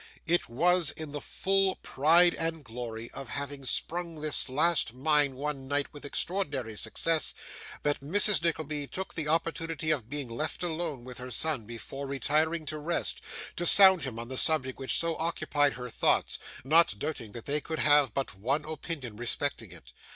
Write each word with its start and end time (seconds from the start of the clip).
It 0.25 0.49
was 0.49 0.89
in 0.89 1.11
the 1.11 1.21
full 1.21 1.75
pride 1.83 2.33
and 2.33 2.63
glory 2.65 3.11
of 3.11 3.29
having 3.29 3.63
sprung 3.63 4.15
this 4.15 4.49
last 4.49 4.95
mine 4.95 5.35
one 5.35 5.67
night 5.67 5.93
with 5.93 6.05
extraordinary 6.05 6.75
success, 6.75 7.35
that 7.83 7.99
Mrs. 8.01 8.41
Nickleby 8.41 8.87
took 8.87 9.13
the 9.13 9.27
opportunity 9.27 9.91
of 9.91 10.09
being 10.09 10.27
left 10.27 10.63
alone 10.63 11.03
with 11.03 11.19
her 11.19 11.29
son 11.29 11.65
before 11.67 12.07
retiring 12.07 12.65
to 12.65 12.79
rest, 12.79 13.21
to 13.57 13.67
sound 13.67 14.01
him 14.01 14.17
on 14.17 14.27
the 14.27 14.39
subject 14.39 14.79
which 14.79 14.97
so 14.97 15.15
occupied 15.17 15.73
her 15.73 15.87
thoughts: 15.87 16.39
not 16.63 16.97
doubting 16.97 17.33
that 17.33 17.45
they 17.45 17.61
could 17.61 17.77
have 17.77 18.11
but 18.11 18.33
one 18.33 18.65
opinion 18.65 19.15
respecting 19.17 19.69
it. 19.71 19.93